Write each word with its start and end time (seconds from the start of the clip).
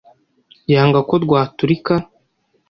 Yanga 0.73 0.99
ko 1.07 1.13
rwaturika. 1.23 1.93